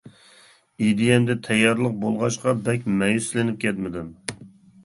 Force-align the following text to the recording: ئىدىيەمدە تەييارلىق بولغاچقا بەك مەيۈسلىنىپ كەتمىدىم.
ئىدىيەمدە 0.85 1.35
تەييارلىق 1.49 1.93
بولغاچقا 2.05 2.57
بەك 2.71 2.89
مەيۈسلىنىپ 3.03 3.61
كەتمىدىم. 3.67 4.09